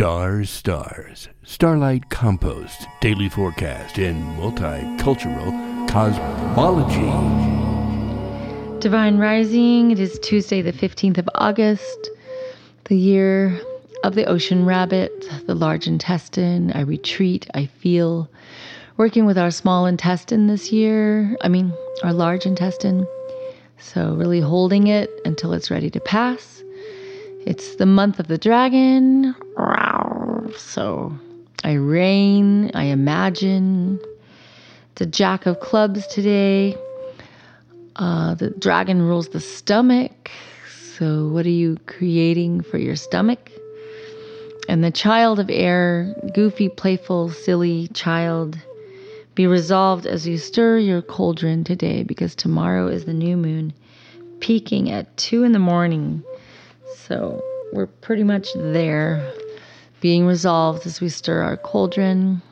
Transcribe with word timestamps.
Stars, 0.00 0.48
stars, 0.48 1.28
starlight 1.42 2.08
compost, 2.08 2.88
daily 3.02 3.28
forecast, 3.28 3.98
and 3.98 4.16
multicultural 4.38 5.52
cosmology. 5.90 7.12
Divine 8.80 9.18
Rising, 9.18 9.90
it 9.90 10.00
is 10.00 10.18
Tuesday, 10.20 10.62
the 10.62 10.72
15th 10.72 11.18
of 11.18 11.28
August, 11.34 12.08
the 12.84 12.96
year 12.96 13.60
of 14.02 14.14
the 14.14 14.24
ocean 14.24 14.64
rabbit, 14.64 15.12
the 15.46 15.54
large 15.54 15.86
intestine. 15.86 16.72
I 16.72 16.80
retreat, 16.80 17.46
I 17.52 17.66
feel. 17.66 18.26
Working 18.96 19.26
with 19.26 19.36
our 19.36 19.50
small 19.50 19.84
intestine 19.84 20.46
this 20.46 20.72
year, 20.72 21.36
I 21.42 21.48
mean, 21.48 21.74
our 22.02 22.14
large 22.14 22.46
intestine. 22.46 23.06
So, 23.76 24.14
really 24.14 24.40
holding 24.40 24.86
it 24.86 25.10
until 25.26 25.52
it's 25.52 25.70
ready 25.70 25.90
to 25.90 26.00
pass. 26.00 26.60
It's 27.46 27.76
the 27.76 27.86
month 27.86 28.18
of 28.20 28.28
the 28.28 28.36
dragon. 28.38 29.34
So 30.56 31.12
I 31.62 31.74
reign, 31.74 32.70
I 32.74 32.84
imagine. 32.84 34.00
It's 34.92 35.00
a 35.00 35.06
jack 35.06 35.46
of 35.46 35.60
clubs 35.60 36.06
today. 36.06 36.76
Uh, 37.96 38.34
the 38.34 38.50
dragon 38.50 39.02
rules 39.02 39.28
the 39.28 39.40
stomach. 39.40 40.30
So, 40.96 41.28
what 41.28 41.46
are 41.46 41.50
you 41.50 41.78
creating 41.86 42.62
for 42.62 42.78
your 42.78 42.96
stomach? 42.96 43.50
And 44.68 44.84
the 44.84 44.90
child 44.90 45.40
of 45.40 45.50
air, 45.50 46.14
goofy, 46.34 46.68
playful, 46.68 47.30
silly 47.30 47.88
child, 47.88 48.58
be 49.34 49.46
resolved 49.46 50.06
as 50.06 50.26
you 50.26 50.38
stir 50.38 50.78
your 50.78 51.02
cauldron 51.02 51.64
today 51.64 52.02
because 52.02 52.34
tomorrow 52.34 52.86
is 52.88 53.04
the 53.04 53.14
new 53.14 53.36
moon, 53.36 53.72
peaking 54.40 54.90
at 54.90 55.16
2 55.16 55.44
in 55.44 55.52
the 55.52 55.58
morning. 55.58 56.22
So 56.94 57.42
we're 57.72 57.86
pretty 57.86 58.24
much 58.24 58.48
there, 58.54 59.32
being 60.00 60.26
resolved 60.26 60.86
as 60.86 61.00
we 61.00 61.08
stir 61.08 61.42
our 61.42 61.56
cauldron. 61.56 62.42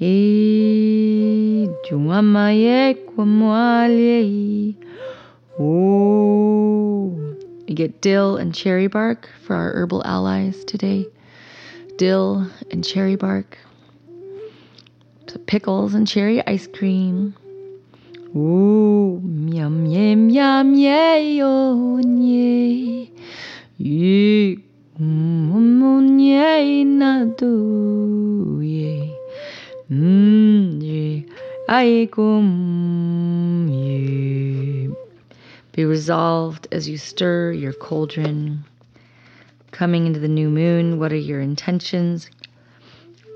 We 0.00 1.68
get 7.74 8.00
dill 8.00 8.36
and 8.36 8.54
cherry 8.54 8.86
bark 8.86 9.28
for 9.44 9.56
our 9.56 9.72
herbal 9.72 10.06
allies 10.06 10.64
today. 10.64 11.06
Dill 11.96 12.48
and 12.70 12.84
cherry 12.84 13.16
bark. 13.16 13.58
So 15.26 15.38
pickles 15.46 15.94
and 15.94 16.06
cherry 16.06 16.46
ice 16.46 16.68
cream. 16.68 17.34
Ooh, 18.36 19.20
yum, 19.24 19.86
yum, 19.86 20.30
yum, 20.30 20.74
yeah, 20.74 21.16
oh, 21.42 22.00
mm, 22.04 23.10
yeah, 23.78 24.47
Be 35.72 35.84
resolved 35.84 36.66
as 36.72 36.88
you 36.88 36.98
stir 36.98 37.52
your 37.52 37.72
cauldron. 37.72 38.64
Coming 39.70 40.06
into 40.06 40.18
the 40.18 40.26
new 40.26 40.50
moon, 40.50 40.98
what 40.98 41.12
are 41.12 41.16
your 41.16 41.40
intentions? 41.40 42.28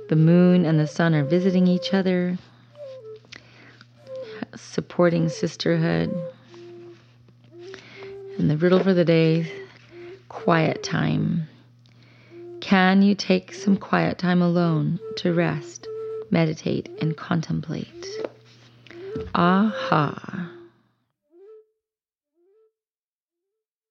The 0.09 0.17
moon 0.17 0.65
and 0.65 0.81
the 0.81 0.89
sun 0.89 1.15
are 1.15 1.25
visiting 1.25 1.69
each 1.69 1.95
other 1.95 2.39
supporting 4.57 5.29
sisterhood. 5.29 6.13
And 8.39 8.51
the 8.51 8.57
riddle 8.57 8.83
for 8.83 8.95
the 8.95 9.05
day 9.05 9.51
quiet 10.29 10.83
time. 10.83 11.47
Can 12.63 13.03
you 13.03 13.17
take 13.17 13.53
some 13.53 13.77
quiet 13.77 14.19
time 14.19 14.41
alone 14.41 15.01
to 15.17 15.35
rest, 15.35 15.89
meditate, 16.31 16.89
and 17.01 17.17
contemplate? 17.17 18.07
Aha. 19.35 20.52